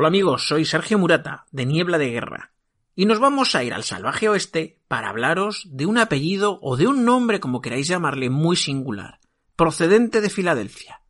Hola 0.00 0.08
amigos, 0.08 0.46
soy 0.46 0.64
Sergio 0.64 0.98
Murata, 0.98 1.44
de 1.50 1.66
Niebla 1.66 1.98
de 1.98 2.08
Guerra, 2.08 2.52
y 2.96 3.04
nos 3.04 3.18
vamos 3.18 3.54
a 3.54 3.64
ir 3.64 3.74
al 3.74 3.84
salvaje 3.84 4.30
oeste 4.30 4.80
para 4.88 5.10
hablaros 5.10 5.66
de 5.68 5.84
un 5.84 5.98
apellido 5.98 6.58
o 6.62 6.78
de 6.78 6.86
un 6.86 7.04
nombre 7.04 7.38
como 7.38 7.60
queráis 7.60 7.86
llamarle 7.86 8.30
muy 8.30 8.56
singular, 8.56 9.20
procedente 9.56 10.22
de 10.22 10.30
Filadelfia. 10.30 11.02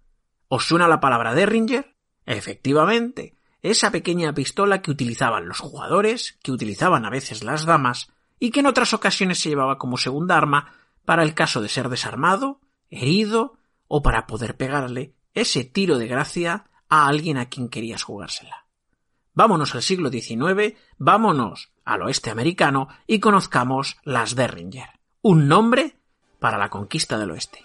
¿Os 0.48 0.64
suena 0.64 0.88
la 0.88 0.98
palabra 0.98 1.36
Derringer? 1.36 1.94
Efectivamente, 2.26 3.36
esa 3.62 3.92
pequeña 3.92 4.34
pistola 4.34 4.82
que 4.82 4.90
utilizaban 4.90 5.46
los 5.46 5.60
jugadores, 5.60 6.36
que 6.42 6.50
utilizaban 6.50 7.04
a 7.04 7.10
veces 7.10 7.44
las 7.44 7.66
damas, 7.66 8.10
y 8.40 8.50
que 8.50 8.58
en 8.58 8.66
otras 8.66 8.92
ocasiones 8.92 9.38
se 9.38 9.50
llevaba 9.50 9.78
como 9.78 9.98
segunda 9.98 10.36
arma 10.36 10.74
para 11.04 11.22
el 11.22 11.34
caso 11.34 11.62
de 11.62 11.68
ser 11.68 11.90
desarmado, 11.90 12.60
herido, 12.88 13.56
o 13.86 14.02
para 14.02 14.26
poder 14.26 14.56
pegarle 14.56 15.14
ese 15.32 15.62
tiro 15.62 15.96
de 15.96 16.08
gracia 16.08 16.64
a 16.88 17.06
alguien 17.06 17.38
a 17.38 17.48
quien 17.48 17.68
querías 17.68 18.02
jugársela. 18.02 18.59
Vámonos 19.34 19.74
al 19.74 19.82
siglo 19.82 20.10
XIX, 20.10 20.74
vámonos 20.98 21.72
al 21.84 22.02
oeste 22.02 22.30
americano 22.30 22.88
y 23.06 23.20
conozcamos 23.20 23.98
las 24.04 24.34
Derringer, 24.34 25.00
un 25.22 25.48
nombre 25.48 25.96
para 26.38 26.58
la 26.58 26.70
conquista 26.70 27.18
del 27.18 27.30
oeste. 27.30 27.64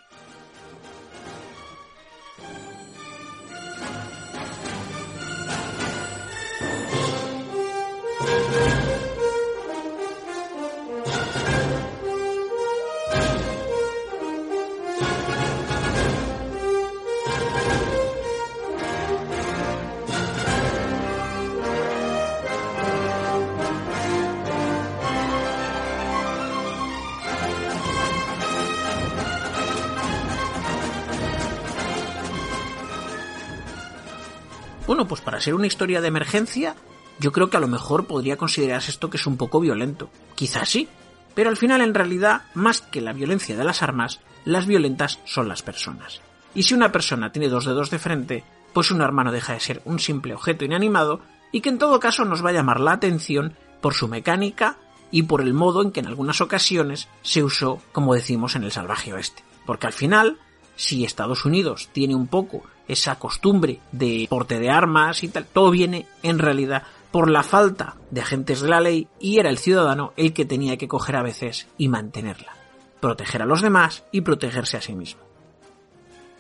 Bueno, 34.87 35.07
pues 35.07 35.21
para 35.21 35.41
ser 35.41 35.55
una 35.55 35.65
historia 35.65 35.99
de 35.99 36.09
emergencia, 36.09 36.75
yo 37.19 37.31
creo 37.31 37.49
que 37.49 37.57
a 37.57 37.59
lo 37.59 37.67
mejor 37.67 38.05
podría 38.05 38.37
considerarse 38.37 38.91
esto 38.91 39.09
que 39.09 39.17
es 39.17 39.25
un 39.25 39.35
poco 39.35 39.59
violento. 39.59 40.09
Quizás 40.35 40.69
sí, 40.69 40.87
pero 41.33 41.49
al 41.49 41.57
final 41.57 41.81
en 41.81 41.95
realidad, 41.95 42.43
más 42.53 42.81
que 42.81 43.01
la 43.01 43.13
violencia 43.13 43.57
de 43.57 43.63
las 43.63 43.81
armas, 43.81 44.19
las 44.45 44.67
violentas 44.67 45.19
son 45.25 45.47
las 45.47 45.63
personas. 45.63 46.21
Y 46.53 46.63
si 46.63 46.75
una 46.75 46.91
persona 46.91 47.31
tiene 47.31 47.49
dos 47.49 47.65
dedos 47.65 47.89
de 47.89 47.99
frente, 47.99 48.43
pues 48.73 48.91
un 48.91 49.01
arma 49.01 49.23
no 49.23 49.31
deja 49.31 49.53
de 49.53 49.59
ser 49.59 49.81
un 49.85 49.99
simple 49.99 50.35
objeto 50.35 50.65
inanimado 50.65 51.21
y 51.51 51.61
que 51.61 51.69
en 51.69 51.79
todo 51.79 51.99
caso 51.99 52.23
nos 52.23 52.45
va 52.45 52.49
a 52.51 52.53
llamar 52.53 52.79
la 52.79 52.91
atención 52.91 53.55
por 53.81 53.95
su 53.95 54.07
mecánica 54.07 54.77
y 55.09 55.23
por 55.23 55.41
el 55.41 55.53
modo 55.53 55.81
en 55.81 55.91
que 55.91 56.01
en 56.01 56.07
algunas 56.07 56.41
ocasiones 56.41 57.07
se 57.23 57.43
usó, 57.43 57.81
como 57.91 58.13
decimos, 58.13 58.55
en 58.55 58.63
el 58.63 58.71
salvaje 58.71 59.13
oeste. 59.13 59.43
Porque 59.65 59.87
al 59.87 59.93
final, 59.93 60.37
si 60.75 61.05
Estados 61.05 61.43
Unidos 61.45 61.89
tiene 61.91 62.13
un 62.13 62.27
poco 62.27 62.63
esa 62.87 63.17
costumbre 63.19 63.79
de 63.91 64.27
porte 64.29 64.59
de 64.59 64.69
armas 64.69 65.23
y 65.23 65.29
tal, 65.29 65.45
todo 65.45 65.71
viene 65.71 66.05
en 66.23 66.39
realidad 66.39 66.83
por 67.11 67.29
la 67.29 67.43
falta 67.43 67.95
de 68.11 68.21
agentes 68.21 68.61
de 68.61 68.69
la 68.69 68.81
ley 68.81 69.07
y 69.19 69.39
era 69.39 69.49
el 69.49 69.57
ciudadano 69.57 70.13
el 70.17 70.33
que 70.33 70.45
tenía 70.45 70.77
que 70.77 70.87
coger 70.87 71.15
a 71.15 71.23
veces 71.23 71.67
y 71.77 71.87
mantenerla, 71.87 72.55
proteger 72.99 73.41
a 73.41 73.45
los 73.45 73.61
demás 73.61 74.03
y 74.11 74.21
protegerse 74.21 74.77
a 74.77 74.81
sí 74.81 74.93
mismo. 74.93 75.21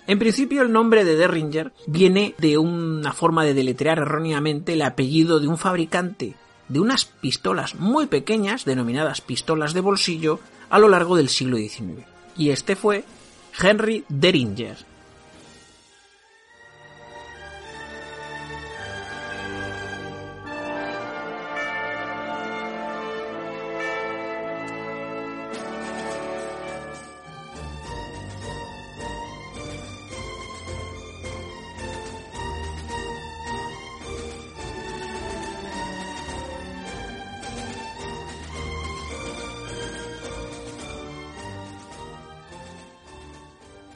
En 0.07 0.19
principio 0.19 0.61
el 0.61 0.71
nombre 0.71 1.03
de 1.03 1.15
Derringer 1.15 1.73
viene 1.87 2.35
de 2.37 2.57
una 2.57 3.13
forma 3.13 3.43
de 3.43 3.53
deletrear 3.53 3.99
erróneamente 3.99 4.73
el 4.73 4.81
apellido 4.81 5.39
de 5.39 5.47
un 5.47 5.57
fabricante 5.57 6.35
de 6.67 6.79
unas 6.79 7.05
pistolas 7.05 7.75
muy 7.75 8.07
pequeñas 8.07 8.65
denominadas 8.65 9.21
pistolas 9.21 9.73
de 9.73 9.81
bolsillo 9.81 10.39
a 10.69 10.79
lo 10.79 10.89
largo 10.89 11.15
del 11.15 11.29
siglo 11.29 11.57
XIX. 11.57 12.05
Y 12.37 12.49
este 12.49 12.75
fue 12.75 13.03
Henry 13.59 14.03
Derringer, 14.09 14.77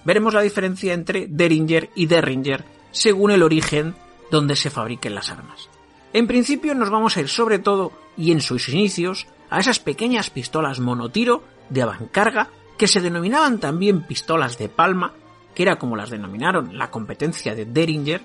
veremos 0.10 0.34
la 0.34 0.42
diferencia 0.42 0.96
entre 0.96 1.28
Derringer 1.28 1.92
y 1.94 2.08
Derringer 2.08 2.66
según 2.90 3.30
el 3.30 3.44
origen 3.44 3.94
donde 4.32 4.56
se 4.56 4.72
fabriquen 4.72 5.14
las 5.14 5.30
armas. 5.30 5.70
En 6.14 6.26
principio 6.26 6.74
nos 6.74 6.90
vamos 6.90 7.16
a 7.16 7.22
ir 7.22 7.28
sobre 7.28 7.60
todo, 7.60 7.92
y 8.18 8.32
en 8.32 8.42
sus 8.42 8.70
inicios, 8.70 9.28
a 9.52 9.60
esas 9.60 9.78
pequeñas 9.78 10.32
pistolas 10.32 10.80
monotiro 10.80 11.44
de 11.70 11.84
avancarga 11.84 12.50
que 12.76 12.88
se 12.88 13.02
denominaban 13.02 13.60
también 13.60 14.02
pistolas 14.02 14.58
de 14.58 14.68
palma, 14.68 15.14
que 15.54 15.62
era 15.62 15.78
como 15.78 15.96
las 15.96 16.10
denominaron 16.10 16.76
la 16.76 16.90
competencia 16.90 17.54
de 17.54 17.66
Derringer, 17.66 18.24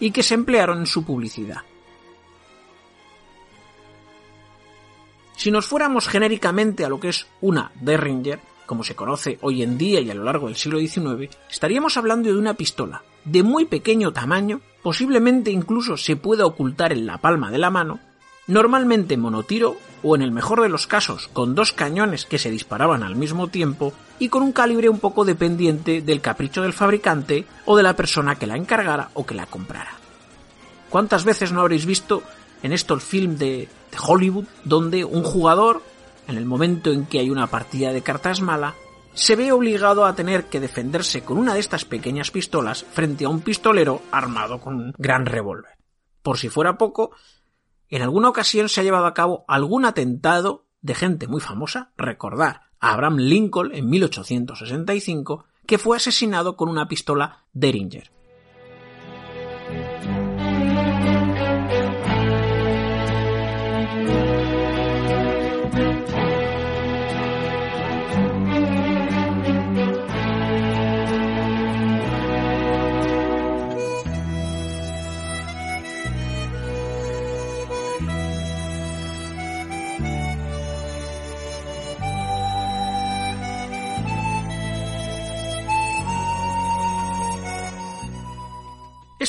y 0.00 0.12
que 0.12 0.22
se 0.22 0.32
emplearon 0.32 0.78
en 0.78 0.86
su 0.86 1.04
publicidad. 1.04 1.60
Si 5.36 5.50
nos 5.50 5.66
fuéramos 5.66 6.08
genéricamente 6.08 6.86
a 6.86 6.88
lo 6.88 6.98
que 6.98 7.10
es 7.10 7.26
una 7.42 7.70
Derringer, 7.74 8.40
como 8.68 8.84
se 8.84 8.94
conoce 8.94 9.38
hoy 9.40 9.62
en 9.62 9.78
día 9.78 9.98
y 10.00 10.10
a 10.10 10.14
lo 10.14 10.22
largo 10.22 10.46
del 10.46 10.56
siglo 10.56 10.78
XIX, 10.78 11.34
estaríamos 11.50 11.96
hablando 11.96 12.28
de 12.28 12.38
una 12.38 12.52
pistola 12.52 13.02
de 13.24 13.42
muy 13.42 13.64
pequeño 13.64 14.12
tamaño, 14.12 14.60
posiblemente 14.82 15.50
incluso 15.50 15.96
se 15.96 16.16
pueda 16.16 16.44
ocultar 16.44 16.92
en 16.92 17.06
la 17.06 17.16
palma 17.16 17.50
de 17.50 17.56
la 17.56 17.70
mano, 17.70 17.98
normalmente 18.46 19.16
monotiro 19.16 19.76
o 20.02 20.14
en 20.14 20.22
el 20.22 20.32
mejor 20.32 20.60
de 20.60 20.68
los 20.68 20.86
casos 20.86 21.28
con 21.32 21.54
dos 21.54 21.72
cañones 21.72 22.26
que 22.26 22.38
se 22.38 22.50
disparaban 22.50 23.02
al 23.02 23.16
mismo 23.16 23.48
tiempo 23.48 23.94
y 24.18 24.28
con 24.28 24.42
un 24.42 24.52
calibre 24.52 24.90
un 24.90 24.98
poco 24.98 25.24
dependiente 25.24 26.02
del 26.02 26.20
capricho 26.20 26.60
del 26.60 26.74
fabricante 26.74 27.46
o 27.64 27.74
de 27.74 27.82
la 27.82 27.96
persona 27.96 28.36
que 28.36 28.46
la 28.46 28.56
encargara 28.56 29.08
o 29.14 29.24
que 29.24 29.34
la 29.34 29.46
comprara. 29.46 29.94
¿Cuántas 30.90 31.24
veces 31.24 31.52
no 31.52 31.62
habréis 31.62 31.86
visto 31.86 32.22
en 32.62 32.72
estos 32.72 33.02
films 33.02 33.38
de, 33.38 33.46
de 33.90 33.98
Hollywood 33.98 34.44
donde 34.64 35.06
un 35.06 35.22
jugador 35.22 35.82
en 36.28 36.36
el 36.36 36.44
momento 36.44 36.92
en 36.92 37.06
que 37.06 37.18
hay 37.18 37.30
una 37.30 37.48
partida 37.48 37.92
de 37.92 38.02
cartas 38.02 38.40
mala, 38.40 38.74
se 39.14 39.34
ve 39.34 39.50
obligado 39.50 40.04
a 40.04 40.14
tener 40.14 40.44
que 40.44 40.60
defenderse 40.60 41.24
con 41.24 41.38
una 41.38 41.54
de 41.54 41.60
estas 41.60 41.84
pequeñas 41.84 42.30
pistolas 42.30 42.84
frente 42.84 43.24
a 43.24 43.30
un 43.30 43.40
pistolero 43.40 44.02
armado 44.12 44.60
con 44.60 44.74
un 44.76 44.94
gran 44.96 45.26
revólver. 45.26 45.72
Por 46.22 46.38
si 46.38 46.50
fuera 46.50 46.78
poco, 46.78 47.10
en 47.88 48.02
alguna 48.02 48.28
ocasión 48.28 48.68
se 48.68 48.80
ha 48.80 48.84
llevado 48.84 49.06
a 49.06 49.14
cabo 49.14 49.44
algún 49.48 49.86
atentado 49.86 50.66
de 50.82 50.94
gente 50.94 51.26
muy 51.26 51.40
famosa, 51.40 51.92
recordar 51.96 52.68
a 52.78 52.92
Abraham 52.92 53.16
Lincoln 53.16 53.74
en 53.74 53.88
1865, 53.88 55.46
que 55.66 55.78
fue 55.78 55.96
asesinado 55.96 56.56
con 56.56 56.68
una 56.68 56.86
pistola 56.86 57.46
Derringer. 57.52 58.12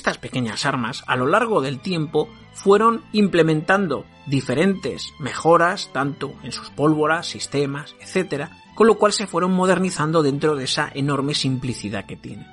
Estas 0.10 0.24
pequeñas 0.24 0.66
armas, 0.66 1.04
a 1.06 1.16
lo 1.16 1.28
largo 1.28 1.62
del 1.62 1.82
tiempo, 1.82 2.30
fueron 2.52 3.04
implementando 3.12 4.06
diferentes 4.26 5.14
mejoras, 5.20 5.92
tanto 5.94 6.34
en 6.42 6.52
sus 6.52 6.72
pólvoras, 6.72 7.28
sistemas, 7.28 7.94
etc., 8.02 8.48
con 8.74 8.88
lo 8.88 8.98
cual 8.98 9.14
se 9.14 9.28
fueron 9.28 9.52
modernizando 9.52 10.24
dentro 10.24 10.56
de 10.56 10.64
esa 10.64 10.90
enorme 10.92 11.36
simplicidad 11.36 12.08
que 12.08 12.16
tienen. 12.16 12.48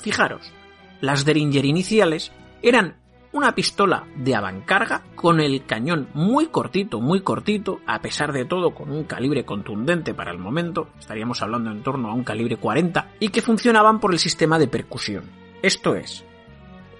Fijaros, 0.00 0.52
las 1.00 1.24
Derringer 1.24 1.64
iniciales 1.64 2.30
eran 2.60 2.96
una 3.32 3.54
pistola 3.54 4.04
de 4.14 4.34
avancarga 4.34 5.02
con 5.14 5.40
el 5.40 5.64
cañón 5.64 6.10
muy 6.12 6.48
cortito, 6.48 7.00
muy 7.00 7.22
cortito, 7.22 7.80
a 7.86 8.02
pesar 8.02 8.34
de 8.34 8.44
todo 8.44 8.74
con 8.74 8.90
un 8.90 9.04
calibre 9.04 9.46
contundente 9.46 10.12
para 10.12 10.30
el 10.30 10.38
momento, 10.38 10.88
estaríamos 11.00 11.40
hablando 11.40 11.70
en 11.70 11.82
torno 11.82 12.10
a 12.10 12.14
un 12.14 12.22
calibre 12.22 12.58
40, 12.58 13.12
y 13.18 13.30
que 13.30 13.40
funcionaban 13.40 13.98
por 13.98 14.12
el 14.12 14.18
sistema 14.18 14.58
de 14.58 14.68
percusión. 14.68 15.24
Esto 15.62 15.94
es, 15.94 16.26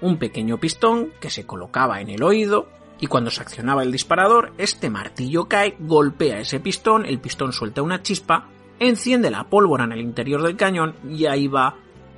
un 0.02 0.19
pequeño 0.19 0.58
pistón 0.58 1.10
que 1.20 1.31
se 1.31 1.46
colocaba 1.46 2.00
en 2.00 2.10
el 2.10 2.22
oído 2.22 2.69
y 3.00 3.06
cuando 3.06 3.31
se 3.31 3.43
accionaba 3.43 3.82
el 3.82 3.90
disparador, 3.90 4.52
este 4.58 4.90
martillo 4.90 5.49
cae, 5.49 5.76
golpea 5.81 6.38
ese 6.38 6.60
pistón, 6.60 7.04
el 7.06 7.19
pistón 7.19 7.52
suelta 7.52 7.82
una 7.82 8.02
chispa, 8.02 8.49
enciende 8.78 9.31
la 9.31 9.44
pólvora 9.44 9.84
en 9.84 9.93
el 9.93 10.00
interior 10.00 10.43
del 10.43 10.56
cañón 10.56 10.94
y 11.08 11.26
ahí 11.26 11.49
va 11.49 11.76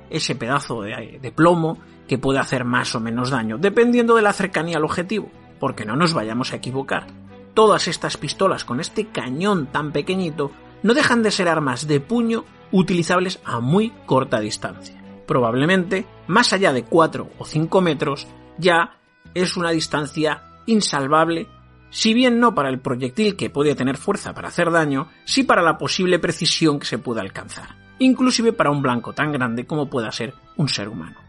ese 0.09 0.35
pedazo 0.35 0.81
de, 0.81 1.33
plomo 1.35 1.79
que 2.07 2.17
puede 2.17 2.39
hacer 2.39 2.65
más 2.65 2.93
o 2.93 2.99
menos 2.99 3.31
daño, 3.31 3.57
dependiendo 3.57 4.15
de 4.15 4.21
la 4.21 4.33
cercanía 4.33 4.77
al 4.77 4.83
objetivo, 4.83 5.31
porque 5.59 5.85
no 5.85 5.95
nos 5.95 6.13
vayamos 6.13 6.53
a 6.53 6.57
equivocar. 6.57 7.07
Todas 7.55 7.87
estas 7.87 8.17
pistolas 8.17 8.65
con 8.65 8.79
este 8.79 9.07
cañón 9.07 9.67
tan 9.67 9.91
pequeñito 9.91 10.51
no 10.83 10.93
dejan 10.93 11.23
de 11.23 11.31
ser 11.31 11.47
armas 11.47 11.87
de 11.87 11.99
puño 11.99 12.45
utilizables 12.71 13.39
a 13.43 13.59
muy 13.59 13.91
corta 14.05 14.39
distancia. 14.39 15.04
Probablemente, 15.25 16.05
más 16.27 16.53
allá 16.53 16.71
de 16.73 16.83
4 16.83 17.29
o 17.37 17.45
5 17.45 17.81
metros, 17.81 18.27
ya 18.57 18.97
es 19.33 19.57
una 19.57 19.71
distancia 19.71 20.43
insalvable, 20.65 21.47
si 21.89 22.13
bien 22.13 22.39
no 22.39 22.53
para 22.53 22.69
el 22.69 22.79
proyectil 22.79 23.35
que 23.35 23.49
puede 23.49 23.75
tener 23.75 23.97
fuerza 23.97 24.33
para 24.33 24.49
hacer 24.49 24.71
daño, 24.71 25.09
sí 25.25 25.43
para 25.43 25.61
la 25.61 25.77
posible 25.77 26.19
precisión 26.19 26.79
que 26.79 26.85
se 26.85 26.97
pueda 26.97 27.21
alcanzar, 27.21 27.75
inclusive 27.99 28.53
para 28.53 28.71
un 28.71 28.81
blanco 28.81 29.13
tan 29.13 29.31
grande 29.31 29.65
como 29.65 29.89
pueda 29.89 30.11
ser 30.11 30.33
un 30.57 30.69
ser 30.69 30.89
humano. 30.89 31.25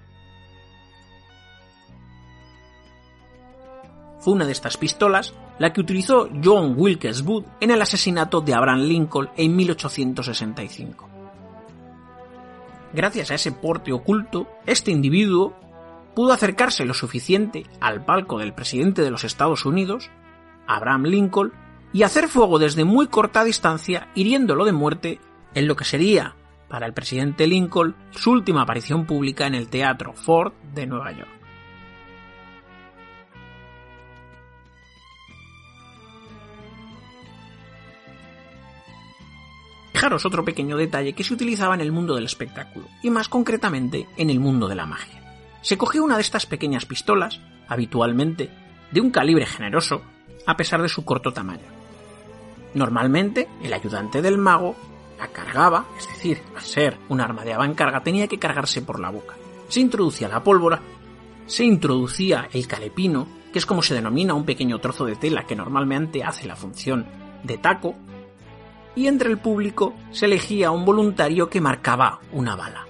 fue 4.27 4.35
una 4.35 4.45
de 4.45 4.51
estas 4.51 4.77
pistolas 4.77 5.33
la 5.61 5.73
que 5.73 5.81
utilizó 5.81 6.29
John 6.43 6.75
Wilkes 6.77 7.23
Booth 7.23 7.47
en 7.61 7.71
el 7.71 7.81
asesinato 7.81 8.41
de 8.41 8.55
Abraham 8.55 8.81
Lincoln 8.81 9.29
en 9.37 9.55
1865. 9.55 11.16
Gracias 12.93 13.31
a 13.31 13.35
ese 13.35 13.53
porte 13.53 13.93
oculto, 13.93 14.49
este 14.67 14.91
individuo 14.91 15.55
pudo 16.15 16.33
acercarse 16.33 16.85
lo 16.85 16.94
suficiente 16.94 17.65
al 17.81 18.05
palco 18.05 18.38
del 18.38 18.55
presidente 18.55 19.03
de 19.03 19.11
los 19.11 19.25
Estados 19.25 19.67
Unidos, 19.67 20.11
Abraham 20.67 21.05
Lincoln, 21.05 21.53
y 21.93 22.03
hacer 22.03 22.29
fuego 22.29 22.59
desde 22.59 22.85
muy 22.85 23.06
corta 23.06 23.44
distancia, 23.44 24.09
hiriéndolo 24.15 24.65
de 24.65 24.73
muerte 24.73 25.21
en 25.55 25.69
lo 25.69 25.77
que 25.77 25.85
sería 25.85 26.35
para 26.69 26.87
el 26.87 26.94
presidente 26.94 27.47
Lincoln 27.47 27.94
su 28.11 28.33
última 28.33 28.62
aparición 28.62 29.06
pública 29.06 29.47
en 29.47 29.55
el 29.55 29.69
Teatro 29.69 30.12
Ford 30.15 30.53
de 30.75 30.87
Nueva 30.87 31.12
York. 31.12 31.36
Fijaros 39.97 40.27
otro 40.27 40.45
pequeño 40.45 40.77
detalle 40.77 41.15
que 41.15 41.25
se 41.25 41.33
utilizaba 41.33 41.75
en 41.75 41.81
el 41.81 41.91
mundo 41.91 42.15
del 42.15 42.27
espectáculo, 42.27 42.87
y 43.03 43.09
más 43.09 43.31
concretamente 43.31 44.07
en 44.19 44.29
el 44.29 44.39
mundo 44.39 44.69
de 44.69 44.75
la 44.75 44.85
magia. 44.85 45.23
Se 45.63 45.79
cogió 45.79 46.05
una 46.05 46.17
de 46.17 46.21
estas 46.21 46.45
pequeñas 46.45 46.85
pistolas, 46.85 47.41
habitualmente 47.67 48.51
de 48.91 49.01
un 49.01 49.11
calibre 49.11 49.47
generoso, 49.47 50.03
a 50.47 50.55
pesar 50.55 50.83
de 50.83 50.91
su 50.91 51.03
corto 51.07 51.33
tamaño. 51.33 51.65
Normalmente, 52.75 53.49
el 53.63 53.73
ayudante 53.73 54.21
del 54.21 54.37
mago 54.37 54.77
la 55.19 55.29
cargaba, 55.29 55.87
es 55.97 56.07
decir, 56.09 56.43
al 56.55 56.63
ser 56.63 56.99
un 57.09 57.23
arma 57.23 57.43
de 57.43 57.55
avancarga 57.55 58.03
tenía 58.03 58.29
que 58.29 58.39
cargarse 58.39 58.83
por 58.83 59.01
la 59.01 59.09
boca. 59.09 59.35
Se 59.69 59.81
introducía 59.81 60.29
la 60.29 60.45
pólvora, 60.45 60.83
se 61.47 61.65
introducía 61.65 62.51
el 62.53 62.69
calepino, 62.69 63.27
que 63.51 63.59
es 63.59 63.65
como 63.65 63.81
se 63.81 63.95
denomina 63.95 64.35
un 64.35 64.45
pequeño 64.45 64.79
trozo 64.79 65.07
de 65.07 65.17
tela 65.17 65.47
que 65.47 65.57
normalmente 65.57 66.23
hace 66.23 66.47
la 66.47 66.55
función 66.55 67.07
de 67.45 67.57
taco, 67.57 67.97
y 68.97 69.07
entre 69.07 69.31
el 69.31 69.39
público 69.39 69.95
se 70.11 70.25
elegía 70.25 70.73
un 70.73 70.85
voluntario 70.85 71.49
que 71.49 71.61
marcaba 71.61 72.19
una 72.33 72.57
bala. 72.57 72.87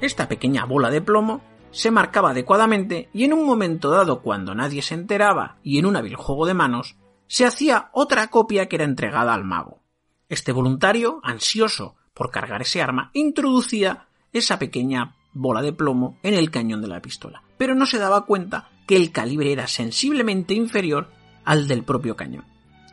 Esta 0.00 0.28
pequeña 0.28 0.64
bola 0.64 0.90
de 0.90 1.00
plomo 1.00 1.40
se 1.70 1.90
marcaba 1.90 2.30
adecuadamente 2.30 3.08
y 3.12 3.24
en 3.24 3.32
un 3.32 3.46
momento 3.46 3.90
dado 3.90 4.20
cuando 4.20 4.54
nadie 4.54 4.82
se 4.82 4.94
enteraba 4.94 5.58
y 5.62 5.78
en 5.78 5.86
un 5.86 5.96
hábil 5.96 6.16
juego 6.16 6.46
de 6.46 6.54
manos, 6.54 6.96
se 7.26 7.46
hacía 7.46 7.90
otra 7.92 8.28
copia 8.28 8.66
que 8.66 8.76
era 8.76 8.84
entregada 8.84 9.34
al 9.34 9.44
mago. 9.44 9.82
Este 10.28 10.52
voluntario, 10.52 11.20
ansioso 11.22 11.96
por 12.14 12.30
cargar 12.30 12.62
ese 12.62 12.82
arma, 12.82 13.10
introducía 13.12 14.08
esa 14.32 14.58
pequeña 14.58 15.16
bola 15.32 15.62
de 15.62 15.72
plomo 15.72 16.18
en 16.22 16.34
el 16.34 16.50
cañón 16.50 16.82
de 16.82 16.88
la 16.88 17.00
pistola, 17.00 17.42
pero 17.56 17.74
no 17.74 17.86
se 17.86 17.98
daba 17.98 18.24
cuenta 18.24 18.70
que 18.86 18.96
el 18.96 19.12
calibre 19.12 19.52
era 19.52 19.66
sensiblemente 19.66 20.54
inferior 20.54 21.08
al 21.48 21.66
del 21.66 21.82
propio 21.82 22.14
cañón. 22.14 22.44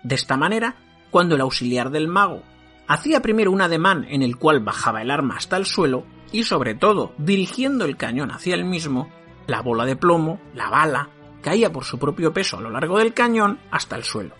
De 0.01 0.15
esta 0.15 0.37
manera, 0.37 0.77
cuando 1.11 1.35
el 1.35 1.41
auxiliar 1.41 1.89
del 1.89 2.07
mago 2.07 2.41
hacía 2.87 3.21
primero 3.21 3.51
un 3.51 3.61
ademán 3.61 4.05
en 4.09 4.21
el 4.21 4.37
cual 4.37 4.61
bajaba 4.61 5.01
el 5.01 5.11
arma 5.11 5.35
hasta 5.35 5.57
el 5.57 5.65
suelo, 5.65 6.05
y 6.31 6.43
sobre 6.43 6.73
todo 6.73 7.11
dirigiendo 7.17 7.83
el 7.83 7.97
cañón 7.97 8.31
hacia 8.31 8.55
el 8.55 8.63
mismo, 8.63 9.09
la 9.45 9.61
bola 9.61 9.83
de 9.83 9.97
plomo, 9.97 10.39
la 10.53 10.69
bala, 10.69 11.09
caía 11.41 11.69
por 11.73 11.83
su 11.83 11.99
propio 11.99 12.31
peso 12.31 12.57
a 12.57 12.61
lo 12.61 12.69
largo 12.69 12.97
del 12.97 13.13
cañón 13.13 13.59
hasta 13.71 13.97
el 13.97 14.05
suelo, 14.05 14.35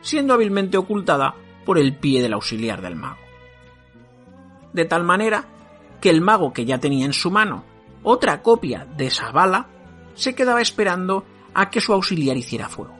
siendo 0.00 0.34
hábilmente 0.34 0.76
ocultada 0.76 1.36
por 1.64 1.78
el 1.78 1.96
pie 1.96 2.22
del 2.22 2.32
auxiliar 2.32 2.82
del 2.82 2.96
mago. 2.96 3.22
De 4.72 4.86
tal 4.86 5.04
manera 5.04 5.44
que 6.00 6.10
el 6.10 6.20
mago 6.20 6.52
que 6.52 6.64
ya 6.64 6.78
tenía 6.78 7.06
en 7.06 7.12
su 7.12 7.30
mano 7.30 7.64
otra 8.02 8.42
copia 8.42 8.88
de 8.96 9.06
esa 9.06 9.30
bala, 9.30 9.68
se 10.14 10.34
quedaba 10.34 10.60
esperando 10.60 11.24
a 11.54 11.70
que 11.70 11.80
su 11.80 11.92
auxiliar 11.92 12.36
hiciera 12.36 12.68
fuego. 12.68 12.95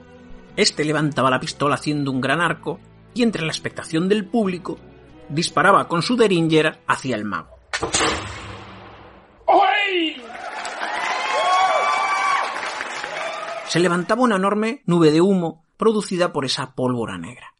Este 0.57 0.83
levantaba 0.83 1.29
la 1.29 1.39
pistola 1.39 1.75
haciendo 1.75 2.11
un 2.11 2.19
gran 2.19 2.41
arco 2.41 2.79
y 3.13 3.21
entre 3.21 3.43
la 3.43 3.51
expectación 3.51 4.09
del 4.09 4.25
público 4.25 4.79
disparaba 5.29 5.87
con 5.87 6.01
su 6.01 6.17
Derringer 6.17 6.81
hacia 6.87 7.15
el 7.15 7.25
mago. 7.25 7.55
Se 13.67 13.79
levantaba 13.79 14.23
una 14.23 14.37
enorme 14.37 14.81
nube 14.87 15.11
de 15.11 15.21
humo 15.21 15.63
producida 15.77 16.33
por 16.33 16.43
esa 16.43 16.73
pólvora 16.73 17.19
negra. 17.19 17.53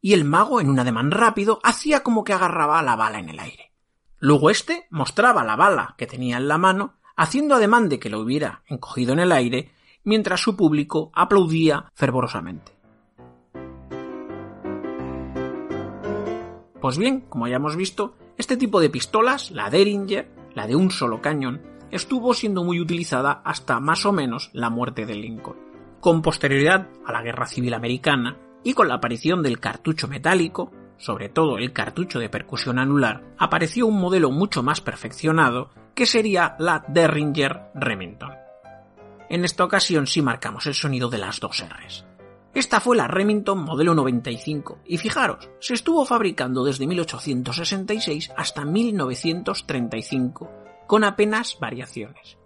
Y 0.00 0.14
el 0.14 0.24
mago, 0.24 0.60
en 0.60 0.68
un 0.68 0.80
ademán 0.80 1.12
rápido, 1.12 1.60
hacía 1.62 2.02
como 2.02 2.24
que 2.24 2.32
agarraba 2.32 2.82
la 2.82 2.96
bala 2.96 3.20
en 3.20 3.28
el 3.28 3.38
aire. 3.38 3.72
Luego 4.18 4.50
éste 4.50 4.88
mostraba 4.90 5.44
la 5.44 5.54
bala 5.54 5.94
que 5.96 6.08
tenía 6.08 6.38
en 6.38 6.48
la 6.48 6.58
mano, 6.58 6.94
haciendo 7.14 7.54
ademán 7.54 7.88
de 7.88 8.00
que 8.00 8.10
lo 8.10 8.18
hubiera 8.18 8.64
encogido 8.66 9.12
en 9.12 9.20
el 9.20 9.30
aire 9.30 9.70
mientras 10.04 10.40
su 10.40 10.56
público 10.56 11.10
aplaudía 11.14 11.86
fervorosamente. 11.94 12.72
Pues 16.80 16.98
bien, 16.98 17.20
como 17.28 17.46
ya 17.46 17.56
hemos 17.56 17.76
visto, 17.76 18.16
este 18.36 18.56
tipo 18.56 18.80
de 18.80 18.90
pistolas, 18.90 19.52
la 19.52 19.70
Derringer, 19.70 20.28
la 20.54 20.66
de 20.66 20.74
un 20.74 20.90
solo 20.90 21.22
cañón, 21.22 21.62
estuvo 21.92 22.34
siendo 22.34 22.64
muy 22.64 22.80
utilizada 22.80 23.40
hasta 23.44 23.78
más 23.78 24.04
o 24.04 24.12
menos 24.12 24.50
la 24.52 24.68
muerte 24.68 25.06
de 25.06 25.14
Lincoln. 25.14 25.58
Con 26.00 26.22
posterioridad 26.22 26.88
a 27.06 27.12
la 27.12 27.22
Guerra 27.22 27.46
Civil 27.46 27.74
Americana 27.74 28.36
y 28.64 28.74
con 28.74 28.88
la 28.88 28.94
aparición 28.94 29.42
del 29.44 29.60
cartucho 29.60 30.08
metálico, 30.08 30.72
sobre 30.96 31.28
todo 31.28 31.58
el 31.58 31.72
cartucho 31.72 32.18
de 32.18 32.28
percusión 32.28 32.80
anular, 32.80 33.22
apareció 33.38 33.86
un 33.86 34.00
modelo 34.00 34.30
mucho 34.30 34.64
más 34.64 34.80
perfeccionado 34.80 35.70
que 35.94 36.06
sería 36.06 36.56
la 36.58 36.84
Derringer 36.88 37.70
Remington. 37.74 38.41
En 39.32 39.46
esta 39.46 39.64
ocasión 39.64 40.06
sí 40.06 40.20
marcamos 40.20 40.66
el 40.66 40.74
sonido 40.74 41.08
de 41.08 41.16
las 41.16 41.40
dos 41.40 41.64
R's. 41.64 42.04
Esta 42.52 42.80
fue 42.80 42.98
la 42.98 43.08
Remington 43.08 43.64
modelo 43.64 43.94
95 43.94 44.80
y 44.84 44.98
fijaros, 44.98 45.48
se 45.58 45.72
estuvo 45.72 46.04
fabricando 46.04 46.62
desde 46.64 46.86
1866 46.86 48.30
hasta 48.36 48.66
1935, 48.66 50.50
con 50.86 51.02
apenas 51.02 51.56
variaciones. 51.58 52.36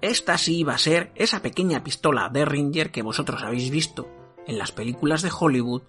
Esta 0.00 0.38
sí 0.38 0.60
iba 0.60 0.72
a 0.72 0.78
ser 0.78 1.12
esa 1.14 1.42
pequeña 1.42 1.84
pistola 1.84 2.30
Derringer 2.30 2.90
que 2.90 3.02
vosotros 3.02 3.42
habéis 3.42 3.68
visto 3.68 4.08
en 4.46 4.56
las 4.56 4.72
películas 4.72 5.20
de 5.20 5.30
Hollywood, 5.38 5.82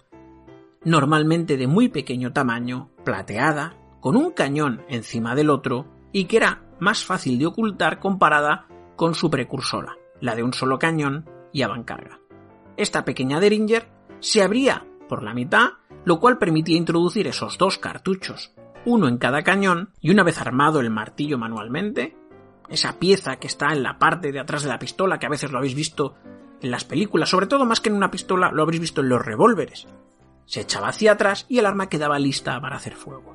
normalmente 0.84 1.56
de 1.56 1.66
muy 1.66 1.88
pequeño 1.88 2.34
tamaño, 2.34 2.90
plateada, 3.06 3.74
con 4.00 4.16
un 4.16 4.32
cañón 4.32 4.84
encima 4.90 5.34
del 5.34 5.48
otro 5.48 5.86
y 6.12 6.26
que 6.26 6.36
era 6.36 6.65
más 6.78 7.04
fácil 7.04 7.38
de 7.38 7.46
ocultar 7.46 7.98
comparada 7.98 8.66
con 8.96 9.14
su 9.14 9.30
precursora, 9.30 9.96
la 10.20 10.34
de 10.34 10.42
un 10.42 10.52
solo 10.52 10.78
cañón 10.78 11.28
y 11.52 11.62
avancarga. 11.62 12.20
Esta 12.76 13.04
pequeña 13.04 13.40
Derringer 13.40 13.88
se 14.20 14.42
abría 14.42 14.86
por 15.08 15.22
la 15.22 15.34
mitad, 15.34 15.70
lo 16.04 16.20
cual 16.20 16.38
permitía 16.38 16.76
introducir 16.76 17.26
esos 17.26 17.58
dos 17.58 17.78
cartuchos, 17.78 18.54
uno 18.84 19.08
en 19.08 19.18
cada 19.18 19.42
cañón, 19.42 19.90
y 20.00 20.10
una 20.10 20.22
vez 20.22 20.40
armado 20.40 20.80
el 20.80 20.90
martillo 20.90 21.38
manualmente, 21.38 22.16
esa 22.68 22.98
pieza 22.98 23.36
que 23.36 23.46
está 23.46 23.72
en 23.72 23.82
la 23.82 23.98
parte 23.98 24.32
de 24.32 24.40
atrás 24.40 24.62
de 24.62 24.68
la 24.68 24.78
pistola, 24.78 25.18
que 25.18 25.26
a 25.26 25.30
veces 25.30 25.50
lo 25.50 25.58
habéis 25.58 25.74
visto 25.74 26.14
en 26.60 26.70
las 26.70 26.84
películas, 26.84 27.28
sobre 27.28 27.46
todo 27.46 27.64
más 27.64 27.80
que 27.80 27.88
en 27.88 27.96
una 27.96 28.10
pistola, 28.10 28.50
lo 28.52 28.62
habréis 28.62 28.80
visto 28.80 29.00
en 29.00 29.08
los 29.08 29.24
revólveres. 29.24 29.86
Se 30.46 30.60
echaba 30.60 30.88
hacia 30.88 31.12
atrás 31.12 31.46
y 31.48 31.58
el 31.58 31.66
arma 31.66 31.88
quedaba 31.88 32.18
lista 32.18 32.60
para 32.60 32.76
hacer 32.76 32.94
fuego. 32.94 33.34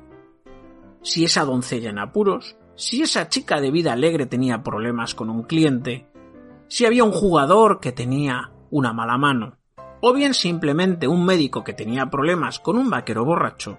Si 1.02 1.24
esa 1.24 1.44
doncella 1.44 1.90
en 1.90 1.98
apuros, 1.98 2.56
si 2.82 3.00
esa 3.00 3.28
chica 3.28 3.60
de 3.60 3.70
vida 3.70 3.92
alegre 3.92 4.26
tenía 4.26 4.64
problemas 4.64 5.14
con 5.14 5.30
un 5.30 5.44
cliente, 5.44 6.08
si 6.66 6.84
había 6.84 7.04
un 7.04 7.12
jugador 7.12 7.78
que 7.78 7.92
tenía 7.92 8.50
una 8.72 8.92
mala 8.92 9.16
mano, 9.18 9.56
o 10.00 10.12
bien 10.12 10.34
simplemente 10.34 11.06
un 11.06 11.24
médico 11.24 11.62
que 11.62 11.74
tenía 11.74 12.06
problemas 12.06 12.58
con 12.58 12.76
un 12.76 12.90
vaquero 12.90 13.24
borracho, 13.24 13.78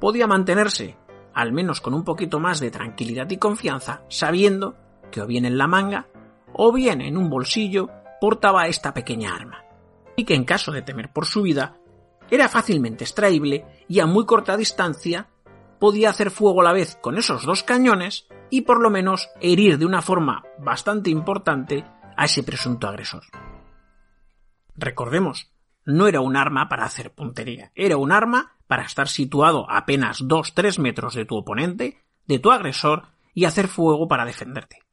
podía 0.00 0.26
mantenerse, 0.26 0.96
al 1.32 1.52
menos 1.52 1.80
con 1.80 1.94
un 1.94 2.02
poquito 2.02 2.40
más 2.40 2.58
de 2.58 2.72
tranquilidad 2.72 3.30
y 3.30 3.36
confianza, 3.36 4.02
sabiendo 4.08 4.74
que 5.12 5.20
o 5.20 5.26
bien 5.28 5.44
en 5.44 5.56
la 5.56 5.68
manga, 5.68 6.08
o 6.52 6.72
bien 6.72 7.00
en 7.00 7.16
un 7.16 7.30
bolsillo, 7.30 7.90
portaba 8.20 8.66
esta 8.66 8.92
pequeña 8.92 9.36
arma, 9.36 9.62
y 10.16 10.24
que 10.24 10.34
en 10.34 10.44
caso 10.44 10.72
de 10.72 10.82
temer 10.82 11.12
por 11.12 11.26
su 11.26 11.42
vida, 11.42 11.76
era 12.28 12.48
fácilmente 12.48 13.04
extraíble 13.04 13.64
y 13.86 14.00
a 14.00 14.06
muy 14.06 14.26
corta 14.26 14.56
distancia 14.56 15.28
podía 15.82 16.10
hacer 16.10 16.30
fuego 16.30 16.60
a 16.60 16.64
la 16.64 16.72
vez 16.72 16.94
con 16.94 17.18
esos 17.18 17.44
dos 17.44 17.64
cañones 17.64 18.28
y 18.50 18.60
por 18.60 18.80
lo 18.80 18.88
menos 18.88 19.30
herir 19.40 19.78
de 19.78 19.84
una 19.84 20.00
forma 20.00 20.44
bastante 20.60 21.10
importante 21.10 21.84
a 22.16 22.26
ese 22.26 22.44
presunto 22.44 22.86
agresor. 22.86 23.24
Recordemos, 24.76 25.50
no 25.84 26.06
era 26.06 26.20
un 26.20 26.36
arma 26.36 26.68
para 26.68 26.84
hacer 26.84 27.12
puntería, 27.12 27.72
era 27.74 27.96
un 27.96 28.12
arma 28.12 28.54
para 28.68 28.84
estar 28.84 29.08
situado 29.08 29.68
a 29.68 29.78
apenas 29.78 30.22
2-3 30.22 30.78
metros 30.78 31.14
de 31.14 31.24
tu 31.24 31.34
oponente, 31.34 31.98
de 32.28 32.38
tu 32.38 32.52
agresor, 32.52 33.08
y 33.34 33.46
hacer 33.46 33.66
fuego 33.66 34.06
para 34.06 34.24
defenderte. 34.24 34.84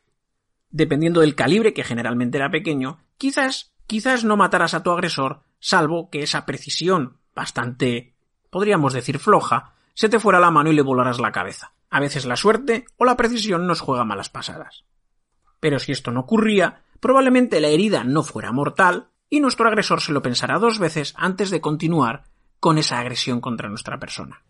Dependiendo 0.71 1.21
del 1.21 1.35
calibre, 1.35 1.71
que 1.71 1.83
generalmente 1.83 2.39
era 2.39 2.49
pequeño, 2.49 2.97
quizás, 3.19 3.75
quizás 3.85 4.23
no 4.23 4.37
matarás 4.37 4.73
a 4.73 4.81
tu 4.81 4.89
agresor, 4.89 5.43
salvo 5.59 6.09
que 6.09 6.23
esa 6.23 6.47
precisión 6.47 7.19
bastante, 7.35 8.15
podríamos 8.49 8.93
decir 8.93 9.19
floja, 9.19 9.75
se 9.99 10.07
te 10.07 10.17
fuera 10.17 10.39
la 10.39 10.49
mano 10.49 10.71
y 10.71 10.73
le 10.73 10.81
volaras 10.81 11.19
la 11.19 11.33
cabeza. 11.33 11.73
A 11.89 11.99
veces 11.99 12.25
la 12.25 12.37
suerte 12.37 12.85
o 12.95 13.03
la 13.03 13.17
precisión 13.17 13.67
nos 13.67 13.81
juega 13.81 14.05
malas 14.05 14.29
pasadas. 14.29 14.85
Pero 15.59 15.77
si 15.77 15.91
esto 15.91 16.09
no 16.11 16.21
ocurría, 16.21 16.83
probablemente 17.01 17.59
la 17.59 17.67
herida 17.67 18.05
no 18.05 18.23
fuera 18.23 18.53
mortal 18.53 19.09
y 19.29 19.41
nuestro 19.41 19.67
agresor 19.67 19.99
se 19.99 20.13
lo 20.13 20.21
pensará 20.21 20.57
dos 20.57 20.79
veces 20.79 21.13
antes 21.17 21.49
de 21.49 21.59
continuar 21.59 22.23
con 22.61 22.77
esa 22.77 22.97
agresión 22.97 23.41
contra 23.41 23.67
nuestra 23.67 23.99
persona. 23.99 24.41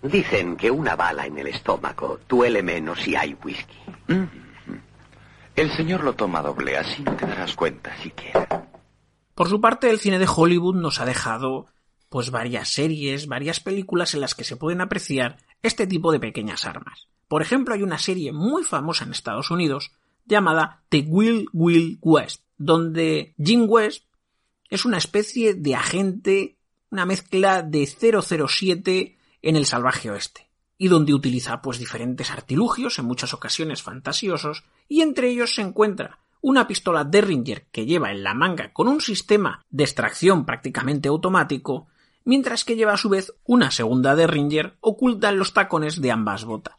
Dicen 0.00 0.56
que 0.56 0.70
una 0.70 0.94
bala 0.94 1.26
en 1.26 1.40
el 1.40 1.48
estómago 1.48 2.20
duele 2.28 2.62
menos 2.62 3.00
si 3.00 3.16
hay 3.16 3.36
whisky. 3.44 3.76
Mm. 4.06 4.26
El 5.56 5.72
señor 5.72 6.04
lo 6.04 6.12
toma 6.12 6.40
doble, 6.40 6.78
así 6.78 7.02
no 7.02 7.16
te 7.16 7.26
darás 7.26 7.56
cuenta 7.56 7.96
siquiera. 7.96 8.68
Por 9.34 9.48
su 9.48 9.60
parte, 9.60 9.90
el 9.90 9.98
cine 9.98 10.20
de 10.20 10.28
Hollywood 10.32 10.76
nos 10.76 11.00
ha 11.00 11.04
dejado 11.04 11.66
pues 12.14 12.30
varias 12.30 12.68
series, 12.68 13.26
varias 13.26 13.58
películas 13.58 14.14
en 14.14 14.20
las 14.20 14.36
que 14.36 14.44
se 14.44 14.54
pueden 14.54 14.80
apreciar 14.80 15.38
este 15.62 15.84
tipo 15.84 16.12
de 16.12 16.20
pequeñas 16.20 16.64
armas. 16.64 17.08
Por 17.26 17.42
ejemplo, 17.42 17.74
hay 17.74 17.82
una 17.82 17.98
serie 17.98 18.30
muy 18.30 18.62
famosa 18.62 19.02
en 19.02 19.10
Estados 19.10 19.50
Unidos 19.50 19.90
llamada 20.24 20.84
The 20.90 21.04
Will 21.08 21.48
Will 21.52 21.98
West, 22.02 22.44
donde 22.56 23.34
Jim 23.36 23.66
West 23.68 24.04
es 24.70 24.84
una 24.84 24.98
especie 24.98 25.54
de 25.54 25.74
agente, 25.74 26.56
una 26.88 27.04
mezcla 27.04 27.62
de 27.62 27.84
007 27.84 29.18
en 29.42 29.56
el 29.56 29.66
salvaje 29.66 30.08
oeste, 30.12 30.48
y 30.78 30.86
donde 30.86 31.14
utiliza 31.14 31.62
pues 31.62 31.80
diferentes 31.80 32.30
artilugios, 32.30 32.96
en 33.00 33.06
muchas 33.06 33.34
ocasiones 33.34 33.82
fantasiosos, 33.82 34.62
y 34.86 35.00
entre 35.00 35.30
ellos 35.30 35.52
se 35.52 35.62
encuentra 35.62 36.20
una 36.42 36.68
pistola 36.68 37.02
Derringer 37.02 37.66
que 37.72 37.86
lleva 37.86 38.12
en 38.12 38.22
la 38.22 38.34
manga 38.34 38.72
con 38.72 38.86
un 38.86 39.00
sistema 39.00 39.64
de 39.68 39.82
extracción 39.82 40.46
prácticamente 40.46 41.08
automático 41.08 41.88
mientras 42.24 42.64
que 42.64 42.76
lleva 42.76 42.94
a 42.94 42.98
su 42.98 43.08
vez 43.08 43.34
una 43.44 43.70
segunda 43.70 44.14
de 44.14 44.26
Ringer 44.26 44.76
oculta 44.80 45.28
en 45.28 45.38
los 45.38 45.52
tacones 45.52 46.00
de 46.00 46.10
ambas 46.10 46.44
botas. 46.44 46.74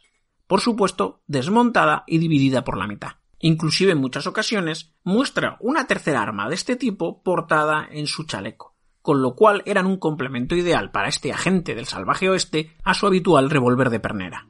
Por 0.46 0.60
supuesto, 0.60 1.22
desmontada 1.26 2.04
y 2.06 2.18
dividida 2.18 2.64
por 2.64 2.76
la 2.76 2.86
mitad. 2.86 3.16
Inclusive 3.38 3.92
en 3.92 3.98
muchas 3.98 4.26
ocasiones 4.26 4.94
muestra 5.02 5.56
una 5.60 5.86
tercera 5.86 6.22
arma 6.22 6.48
de 6.48 6.54
este 6.54 6.76
tipo 6.76 7.22
portada 7.22 7.86
en 7.90 8.06
su 8.06 8.24
chaleco, 8.24 8.74
con 9.02 9.22
lo 9.22 9.34
cual 9.34 9.62
eran 9.66 9.86
un 9.86 9.98
complemento 9.98 10.56
ideal 10.56 10.90
para 10.90 11.08
este 11.08 11.32
agente 11.32 11.74
del 11.74 11.86
salvaje 11.86 12.28
oeste 12.28 12.76
a 12.82 12.94
su 12.94 13.06
habitual 13.06 13.50
revólver 13.50 13.90
de 13.90 14.00
pernera. 14.00 14.48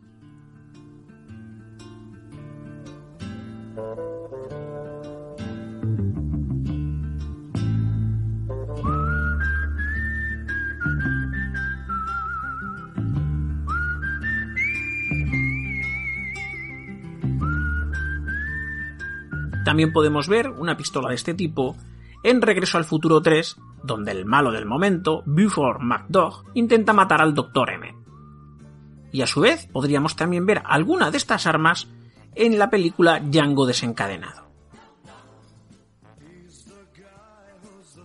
También 19.67 19.93
podemos 19.93 20.29
ver 20.29 20.51
una 20.51 20.77
pistola 20.77 21.09
de 21.09 21.17
este 21.17 21.35
tipo 21.35 21.77
en 22.23 22.41
Regreso 22.41 22.79
al 22.79 22.85
Futuro 22.85 23.21
3, 23.21 23.57
donde 23.83 24.13
el 24.13 24.25
malo 24.25 24.53
del 24.53 24.65
momento, 24.65 25.25
Buford 25.27 25.81
McDough, 25.81 26.45
intenta 26.55 26.93
matar 26.93 27.21
al 27.21 27.35
Dr. 27.35 27.71
M. 27.71 27.93
Y 29.11 29.23
a 29.23 29.27
su 29.27 29.41
vez 29.41 29.67
podríamos 29.67 30.15
también 30.15 30.47
ver 30.47 30.63
alguna 30.65 31.11
de 31.11 31.17
estas 31.17 31.49
armas 31.49 31.89
en 32.37 32.61
la 32.61 32.71
película 32.71 33.19
Django 33.19 33.67
desencadenado. 33.67 34.47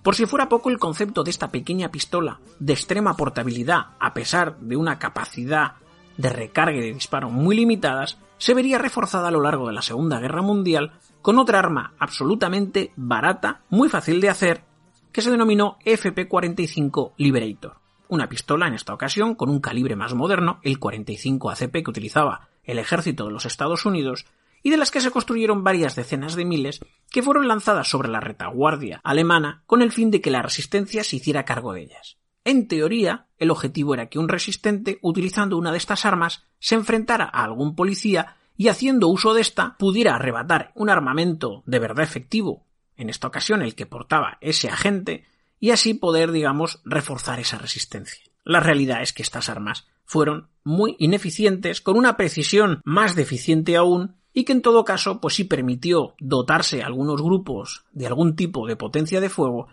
Por 0.02 0.16
si 0.16 0.26
fuera 0.26 0.50
poco 0.50 0.72
el 0.72 0.80
concepto 0.80 1.24
de 1.24 1.30
esta 1.30 1.52
pequeña 1.52 1.92
pistola 1.92 2.40
de 2.58 2.74
extrema 2.74 3.16
portabilidad 3.16 3.90
a 4.00 4.16
pesar 4.16 4.58
de 4.58 4.78
una 4.78 4.98
capacidad 4.98 5.74
de 6.18 6.30
recarga 6.30 6.78
y 6.78 6.82
de 6.82 6.94
disparo 6.94 7.30
muy 7.30 7.56
limitadas, 7.56 8.18
se 8.40 8.56
vería 8.56 8.80
reforzada 8.80 9.28
a 9.28 9.32
lo 9.32 9.42
largo 9.42 9.68
de 9.68 9.74
la 9.74 9.84
Segunda 9.84 10.20
Guerra 10.20 10.42
Mundial 10.42 10.94
con 11.22 11.38
otra 11.38 11.60
arma 11.60 11.94
absolutamente 12.00 12.92
barata, 12.96 13.62
muy 13.70 13.90
fácil 13.90 14.22
de 14.22 14.30
hacer, 14.30 14.64
que 15.12 15.22
se 15.22 15.32
denominó 15.32 15.78
FP-45 15.86 17.14
Liberator. 17.18 17.76
Una 18.08 18.28
pistola 18.28 18.68
en 18.68 18.74
esta 18.74 18.94
ocasión 18.94 19.36
con 19.36 19.50
un 19.50 19.60
calibre 19.60 19.96
más 19.96 20.14
moderno, 20.14 20.60
el 20.64 20.80
45 20.80 21.50
ACP 21.50 21.84
que 21.84 21.90
utilizaba 21.90 22.50
el 22.64 22.80
ejército 22.80 23.26
de 23.26 23.32
los 23.32 23.46
Estados 23.46 23.86
Unidos, 23.86 24.26
y 24.64 24.70
de 24.70 24.78
las 24.78 24.92
que 24.92 25.02
se 25.02 25.12
construyeron 25.12 25.64
varias 25.64 25.96
decenas 25.96 26.36
de 26.36 26.46
miles 26.46 26.80
que 27.10 27.24
fueron 27.24 27.48
lanzadas 27.48 27.88
sobre 27.88 28.10
la 28.10 28.20
retaguardia 28.20 29.02
alemana 29.04 29.64
con 29.66 29.82
el 29.82 29.92
fin 29.92 30.12
de 30.12 30.22
que 30.22 30.32
la 30.32 30.42
resistencia 30.42 31.04
se 31.04 31.16
hiciera 31.16 31.46
cargo 31.46 31.74
de 31.74 31.82
ellas. 31.82 32.18
En 32.44 32.68
teoría, 32.68 33.28
el 33.38 33.52
objetivo 33.52 33.94
era 33.94 34.08
que 34.08 34.20
un 34.20 34.30
resistente, 34.30 35.00
utilizando 35.02 35.58
una 35.58 35.72
de 35.72 35.78
estas 35.78 36.06
armas, 36.06 36.48
se 36.60 36.76
enfrentara 36.76 37.26
a 37.26 37.44
algún 37.44 37.76
policía 37.76 38.38
y 38.62 38.68
haciendo 38.68 39.08
uso 39.08 39.34
de 39.34 39.42
esta 39.42 39.76
pudiera 39.80 40.14
arrebatar 40.14 40.72
un 40.76 40.92
armamento 40.92 41.64
de 41.66 41.80
verdad 41.80 42.04
efectivo, 42.04 42.68
en 42.96 43.10
esta 43.10 43.26
ocasión 43.28 43.64
el 43.64 43.74
que 43.74 43.88
portaba 43.88 44.38
ese 44.40 44.70
agente, 44.70 45.26
y 45.60 45.72
así 45.72 45.96
poder, 45.96 46.32
digamos, 46.32 46.80
reforzar 46.86 47.40
esa 47.40 47.58
resistencia. 47.58 48.24
La 48.44 48.60
realidad 48.60 49.02
es 49.02 49.14
que 49.14 49.24
estas 49.24 49.50
armas 49.50 49.88
fueron 50.06 50.50
muy 50.64 50.96
ineficientes, 51.00 51.82
con 51.82 51.98
una 51.98 52.18
precisión 52.18 52.82
más 52.86 53.16
deficiente 53.16 53.78
aún, 53.78 54.18
y 54.32 54.44
que 54.44 54.52
en 54.52 54.62
todo 54.62 54.86
caso, 54.86 55.20
pues 55.20 55.34
sí 55.34 55.46
permitió 55.46 56.14
dotarse 56.20 56.84
algunos 56.84 57.20
grupos 57.20 57.86
de 57.94 58.06
algún 58.06 58.36
tipo 58.36 58.68
de 58.68 58.76
potencia 58.76 59.20
de 59.22 59.30
fuego, 59.30 59.70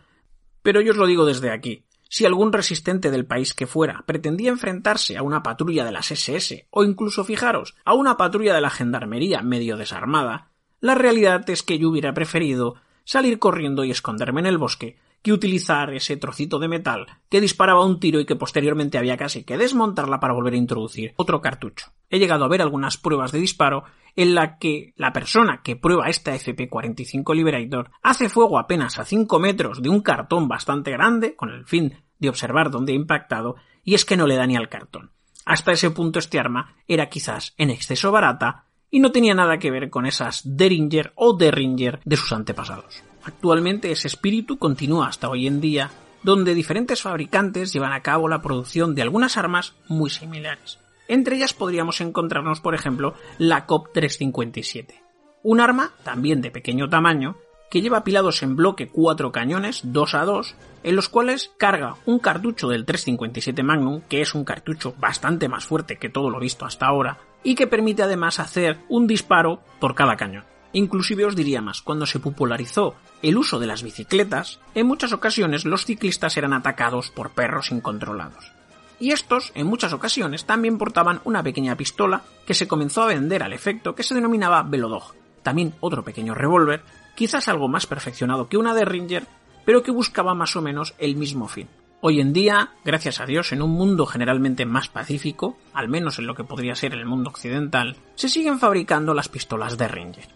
pero 0.62 0.80
yo 0.80 0.92
os 0.92 0.96
lo 0.96 1.06
digo 1.06 1.26
desde 1.26 1.50
aquí, 1.50 1.84
si 2.08 2.26
algún 2.26 2.52
resistente 2.52 3.10
del 3.10 3.26
país 3.26 3.54
que 3.54 3.66
fuera 3.66 4.04
pretendía 4.06 4.50
enfrentarse 4.50 5.16
a 5.16 5.22
una 5.22 5.42
patrulla 5.42 5.84
de 5.84 5.92
las 5.92 6.10
SS 6.10 6.66
o 6.70 6.84
incluso 6.84 7.24
fijaros 7.24 7.76
a 7.84 7.94
una 7.94 8.16
patrulla 8.16 8.54
de 8.54 8.60
la 8.60 8.70
gendarmería 8.70 9.42
medio 9.42 9.76
desarmada, 9.76 10.50
la 10.80 10.94
realidad 10.94 11.48
es 11.50 11.62
que 11.62 11.78
yo 11.78 11.88
hubiera 11.88 12.14
preferido 12.14 12.76
salir 13.04 13.38
corriendo 13.38 13.84
y 13.84 13.90
esconderme 13.90 14.40
en 14.40 14.46
el 14.46 14.58
bosque 14.58 14.98
que 15.22 15.32
utilizar 15.32 15.92
ese 15.92 16.16
trocito 16.16 16.58
de 16.58 16.68
metal 16.68 17.06
que 17.28 17.40
disparaba 17.40 17.84
un 17.84 18.00
tiro 18.00 18.20
y 18.20 18.26
que 18.26 18.36
posteriormente 18.36 18.98
había 18.98 19.16
casi 19.16 19.44
que 19.44 19.58
desmontarla 19.58 20.20
para 20.20 20.34
volver 20.34 20.54
a 20.54 20.58
introducir 20.58 21.14
otro 21.16 21.40
cartucho. 21.40 21.92
He 22.10 22.18
llegado 22.18 22.44
a 22.44 22.48
ver 22.48 22.62
algunas 22.62 22.96
pruebas 22.96 23.32
de 23.32 23.40
disparo 23.40 23.84
en 24.16 24.34
la 24.34 24.58
que 24.58 24.94
la 24.96 25.12
persona 25.12 25.60
que 25.62 25.76
prueba 25.76 26.08
esta 26.08 26.34
FP45 26.34 27.34
Liberator 27.34 27.90
hace 28.02 28.28
fuego 28.28 28.58
apenas 28.58 28.98
a 28.98 29.04
5 29.04 29.38
metros 29.38 29.82
de 29.82 29.88
un 29.88 30.00
cartón 30.00 30.48
bastante 30.48 30.90
grande, 30.90 31.36
con 31.36 31.50
el 31.50 31.64
fin 31.66 32.02
de 32.18 32.28
observar 32.28 32.70
dónde 32.70 32.92
ha 32.92 32.96
impactado, 32.96 33.56
y 33.84 33.94
es 33.94 34.04
que 34.04 34.16
no 34.16 34.26
le 34.26 34.36
da 34.36 34.46
ni 34.46 34.56
al 34.56 34.68
cartón. 34.68 35.12
Hasta 35.44 35.72
ese 35.72 35.90
punto 35.90 36.18
este 36.18 36.38
arma 36.38 36.74
era 36.86 37.08
quizás 37.08 37.54
en 37.58 37.70
exceso 37.70 38.10
barata 38.10 38.66
y 38.90 39.00
no 39.00 39.12
tenía 39.12 39.34
nada 39.34 39.58
que 39.58 39.70
ver 39.70 39.88
con 39.88 40.04
esas 40.04 40.42
Derringer 40.44 41.12
o 41.14 41.36
Derringer 41.36 42.00
de 42.04 42.16
sus 42.16 42.32
antepasados. 42.32 43.02
Actualmente 43.24 43.90
ese 43.90 44.08
espíritu 44.08 44.58
continúa 44.58 45.08
hasta 45.08 45.28
hoy 45.28 45.46
en 45.46 45.60
día 45.60 45.90
donde 46.22 46.54
diferentes 46.54 47.02
fabricantes 47.02 47.72
llevan 47.72 47.92
a 47.92 48.02
cabo 48.02 48.28
la 48.28 48.42
producción 48.42 48.94
de 48.94 49.02
algunas 49.02 49.36
armas 49.36 49.74
muy 49.88 50.10
similares. 50.10 50.78
Entre 51.06 51.36
ellas 51.36 51.54
podríamos 51.54 52.00
encontrarnos, 52.00 52.60
por 52.60 52.74
ejemplo, 52.74 53.14
la 53.38 53.66
COP 53.66 53.92
357, 53.92 55.02
un 55.42 55.60
arma, 55.60 55.92
también 56.04 56.42
de 56.42 56.50
pequeño 56.50 56.88
tamaño, 56.88 57.36
que 57.70 57.80
lleva 57.80 57.98
apilados 57.98 58.42
en 58.42 58.56
bloque 58.56 58.88
cuatro 58.88 59.30
cañones 59.32 59.80
2 59.84 60.14
a 60.14 60.24
2, 60.24 60.54
en 60.84 60.96
los 60.96 61.08
cuales 61.08 61.50
carga 61.58 61.96
un 62.06 62.18
cartucho 62.18 62.68
del 62.68 62.84
357 62.84 63.62
Magnum, 63.62 64.02
que 64.08 64.20
es 64.20 64.34
un 64.34 64.44
cartucho 64.44 64.94
bastante 64.98 65.48
más 65.48 65.64
fuerte 65.66 65.96
que 65.96 66.08
todo 66.08 66.30
lo 66.30 66.40
visto 66.40 66.64
hasta 66.64 66.86
ahora, 66.86 67.18
y 67.42 67.54
que 67.54 67.66
permite 67.66 68.02
además 68.02 68.40
hacer 68.40 68.78
un 68.88 69.06
disparo 69.06 69.60
por 69.80 69.94
cada 69.94 70.16
cañón. 70.16 70.44
Inclusive 70.72 71.24
os 71.24 71.36
diría 71.36 71.62
más, 71.62 71.80
cuando 71.82 72.06
se 72.06 72.20
popularizó 72.20 72.94
el 73.22 73.38
uso 73.38 73.58
de 73.58 73.66
las 73.66 73.82
bicicletas, 73.82 74.60
en 74.74 74.86
muchas 74.86 75.12
ocasiones 75.12 75.64
los 75.64 75.84
ciclistas 75.84 76.36
eran 76.36 76.52
atacados 76.52 77.10
por 77.10 77.30
perros 77.30 77.70
incontrolados. 77.70 78.52
Y 79.00 79.12
estos, 79.12 79.52
en 79.54 79.66
muchas 79.66 79.92
ocasiones, 79.92 80.44
también 80.44 80.76
portaban 80.76 81.20
una 81.24 81.42
pequeña 81.42 81.76
pistola 81.76 82.22
que 82.46 82.54
se 82.54 82.68
comenzó 82.68 83.02
a 83.02 83.06
vender 83.06 83.42
al 83.42 83.52
efecto 83.52 83.94
que 83.94 84.02
se 84.02 84.14
denominaba 84.14 84.62
Velodog, 84.62 85.14
también 85.42 85.74
otro 85.80 86.02
pequeño 86.02 86.34
revólver, 86.34 86.82
quizás 87.14 87.48
algo 87.48 87.68
más 87.68 87.86
perfeccionado 87.86 88.48
que 88.48 88.56
una 88.56 88.74
de 88.74 88.84
Ringer, 88.84 89.26
pero 89.64 89.82
que 89.82 89.92
buscaba 89.92 90.34
más 90.34 90.56
o 90.56 90.62
menos 90.62 90.94
el 90.98 91.16
mismo 91.16 91.48
fin. 91.48 91.68
Hoy 92.00 92.20
en 92.20 92.32
día, 92.32 92.70
gracias 92.84 93.20
a 93.20 93.26
Dios, 93.26 93.52
en 93.52 93.62
un 93.62 93.70
mundo 93.70 94.06
generalmente 94.06 94.66
más 94.66 94.88
pacífico, 94.88 95.56
al 95.72 95.88
menos 95.88 96.18
en 96.18 96.26
lo 96.26 96.34
que 96.34 96.44
podría 96.44 96.76
ser 96.76 96.92
el 96.92 97.06
mundo 97.06 97.30
occidental, 97.30 97.96
se 98.14 98.28
siguen 98.28 98.60
fabricando 98.60 99.14
las 99.14 99.28
pistolas 99.28 99.76
de 99.78 99.88
Ringer. 99.88 100.28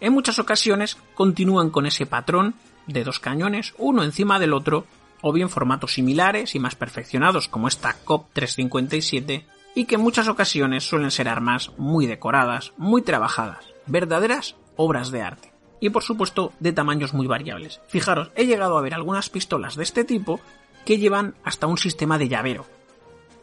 En 0.00 0.12
muchas 0.12 0.38
ocasiones 0.38 0.96
continúan 1.14 1.70
con 1.70 1.86
ese 1.86 2.06
patrón 2.06 2.54
de 2.86 3.04
dos 3.04 3.20
cañones, 3.20 3.74
uno 3.78 4.02
encima 4.02 4.38
del 4.38 4.52
otro, 4.52 4.86
o 5.22 5.32
bien 5.32 5.48
formatos 5.48 5.94
similares 5.94 6.54
y 6.54 6.58
más 6.58 6.74
perfeccionados 6.74 7.48
como 7.48 7.68
esta 7.68 7.96
COP 8.04 8.26
357, 8.32 9.46
y 9.74 9.84
que 9.86 9.94
en 9.94 10.02
muchas 10.02 10.28
ocasiones 10.28 10.84
suelen 10.84 11.10
ser 11.10 11.28
armas 11.28 11.72
muy 11.78 12.06
decoradas, 12.06 12.72
muy 12.76 13.02
trabajadas 13.02 13.74
verdaderas 13.86 14.56
obras 14.76 15.10
de 15.10 15.22
arte. 15.22 15.52
Y 15.80 15.90
por 15.90 16.02
supuesto 16.02 16.52
de 16.60 16.72
tamaños 16.72 17.12
muy 17.12 17.26
variables. 17.26 17.80
Fijaros, 17.88 18.30
he 18.36 18.46
llegado 18.46 18.78
a 18.78 18.82
ver 18.82 18.94
algunas 18.94 19.28
pistolas 19.28 19.76
de 19.76 19.82
este 19.82 20.04
tipo 20.04 20.40
que 20.84 20.98
llevan 20.98 21.34
hasta 21.44 21.66
un 21.66 21.78
sistema 21.78 22.18
de 22.18 22.28
llavero. 22.28 22.66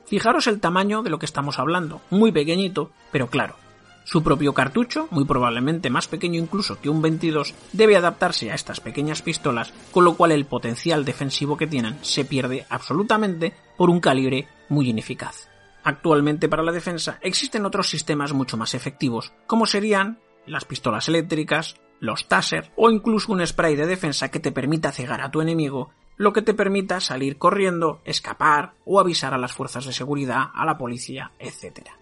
Fijaros 0.05 0.47
el 0.47 0.59
tamaño 0.59 1.03
de 1.03 1.09
lo 1.09 1.19
que 1.19 1.25
estamos 1.25 1.59
hablando, 1.59 2.01
muy 2.09 2.31
pequeñito, 2.31 2.91
pero 3.11 3.27
claro. 3.27 3.55
Su 4.03 4.23
propio 4.23 4.53
cartucho, 4.53 5.07
muy 5.11 5.25
probablemente 5.25 5.89
más 5.89 6.07
pequeño 6.07 6.39
incluso 6.39 6.81
que 6.81 6.89
un 6.89 7.01
22, 7.01 7.53
debe 7.71 7.95
adaptarse 7.95 8.51
a 8.51 8.55
estas 8.55 8.79
pequeñas 8.79 9.21
pistolas, 9.21 9.73
con 9.91 10.03
lo 10.03 10.15
cual 10.15 10.31
el 10.31 10.45
potencial 10.45 11.05
defensivo 11.05 11.57
que 11.57 11.67
tienen 11.67 11.97
se 12.01 12.25
pierde 12.25 12.65
absolutamente 12.69 13.53
por 13.77 13.89
un 13.89 13.99
calibre 13.99 14.47
muy 14.69 14.89
ineficaz. 14.89 15.47
Actualmente 15.83 16.49
para 16.49 16.63
la 16.63 16.71
defensa 16.71 17.19
existen 17.21 17.65
otros 17.65 17.89
sistemas 17.89 18.33
mucho 18.33 18.57
más 18.57 18.73
efectivos, 18.73 19.33
como 19.47 19.65
serían 19.65 20.19
las 20.45 20.65
pistolas 20.65 21.07
eléctricas, 21.07 21.75
los 21.99 22.27
taser 22.27 22.71
o 22.75 22.89
incluso 22.89 23.31
un 23.31 23.45
spray 23.45 23.75
de 23.75 23.87
defensa 23.87 24.29
que 24.29 24.39
te 24.39 24.51
permita 24.51 24.91
cegar 24.91 25.21
a 25.21 25.31
tu 25.31 25.41
enemigo, 25.41 25.91
lo 26.17 26.33
que 26.33 26.41
te 26.41 26.53
permita 26.53 26.99
salir 26.99 27.37
corriendo, 27.37 28.01
escapar 28.05 28.73
o 28.85 28.99
avisar 28.99 29.33
a 29.33 29.37
las 29.37 29.53
fuerzas 29.53 29.85
de 29.85 29.93
seguridad, 29.93 30.49
a 30.53 30.65
la 30.65 30.77
policía, 30.77 31.31
etc. 31.39 32.00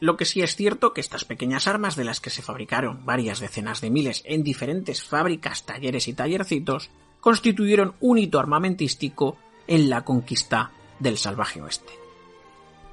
Lo 0.00 0.16
que 0.16 0.24
sí 0.24 0.40
es 0.40 0.56
cierto 0.56 0.94
que 0.94 1.02
estas 1.02 1.26
pequeñas 1.26 1.66
armas 1.66 1.94
de 1.94 2.04
las 2.04 2.20
que 2.20 2.30
se 2.30 2.42
fabricaron 2.42 3.04
varias 3.04 3.38
decenas 3.38 3.82
de 3.82 3.90
miles 3.90 4.22
en 4.24 4.42
diferentes 4.42 5.04
fábricas, 5.04 5.64
talleres 5.64 6.08
y 6.08 6.14
tallercitos, 6.14 6.90
constituyeron 7.20 7.94
un 8.00 8.16
hito 8.18 8.40
armamentístico 8.40 9.36
en 9.66 9.90
la 9.90 10.02
conquista 10.02 10.72
del 10.98 11.18
salvaje 11.18 11.60
oeste. 11.60 11.92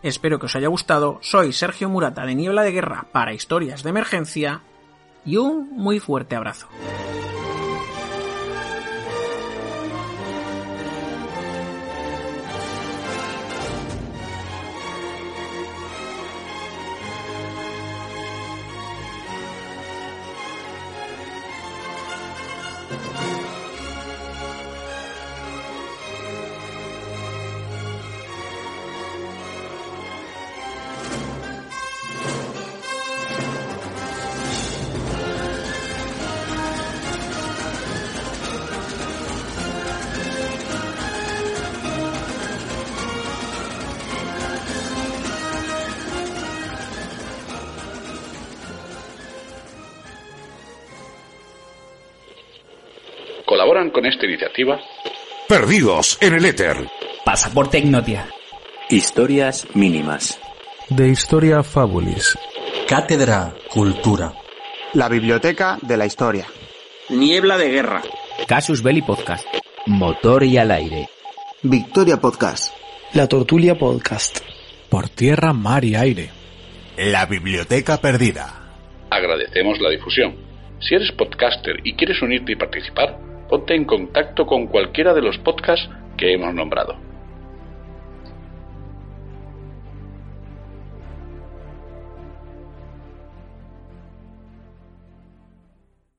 Espero 0.04 0.38
que 0.38 0.46
os 0.48 0.56
haya 0.56 0.68
gustado. 0.68 1.20
Soy 1.22 1.54
Sergio 1.54 1.90
Murata 1.90 2.26
de 2.26 2.36
Niebla 2.36 2.64
de 2.64 2.72
Guerra 2.72 3.08
para 3.14 3.34
Historias 3.34 3.84
de 3.84 3.89
Emergencia 3.89 4.62
y 5.26 5.38
un 5.38 5.70
muy 5.72 6.00
fuerte 6.00 6.36
abrazo. 6.36 6.67
Colaboran 53.78 53.90
con 53.92 54.06
esta 54.08 54.26
iniciativa 54.26 54.80
Perdidos 55.48 56.18
en 56.20 56.34
el 56.34 56.46
éter. 56.46 56.78
Pasaporte 57.24 57.78
Ignotia. 57.78 58.28
Historias 58.90 59.68
mínimas. 59.76 60.40
De 60.90 61.10
Historia 61.10 61.62
Fabulis. 61.62 62.38
Cátedra 62.88 63.54
Cultura. 63.70 64.34
La 64.94 65.08
Biblioteca 65.10 65.78
de 65.82 65.96
la 65.96 66.08
Historia. 66.08 66.46
Niebla 67.10 67.58
de 67.58 67.70
Guerra. 67.70 68.02
Casus 68.48 68.82
Belli 68.82 69.04
Podcast. 69.04 69.46
Motor 69.86 70.44
y 70.44 70.58
al 70.58 70.72
aire. 70.72 71.08
Victoria 71.62 72.18
Podcast. 72.18 72.74
La 73.13 73.28
Tortulia 73.28 73.76
Podcast. 73.76 74.40
Por 74.90 75.10
tierra, 75.10 75.54
mar 75.54 75.86
y 75.86 75.96
aire. 75.96 76.32
La 76.98 77.28
Biblioteca 77.28 77.98
Perdida. 77.98 78.74
Agradecemos 79.12 79.80
la 79.80 79.92
difusión. 79.92 80.36
Si 80.80 80.96
eres 80.96 81.12
podcaster 81.12 81.76
y 81.84 81.94
quieres 81.94 82.22
unirte 82.22 82.54
y 82.54 82.56
participar, 82.56 83.27
ponte 83.50 83.76
en 83.76 83.86
contacto 83.86 84.46
con 84.46 84.68
cualquiera 84.68 85.14
de 85.14 85.22
los 85.22 85.38
podcasts 85.40 85.90
que 86.18 86.34
hemos 86.34 86.54
nombrado. 86.54 87.07